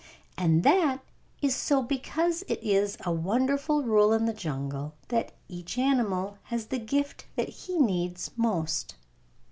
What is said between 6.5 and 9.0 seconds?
the gift that he needs most.